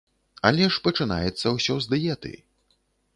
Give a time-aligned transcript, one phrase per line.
[0.49, 2.33] Але ж пачынаецца ўсё з дыеты.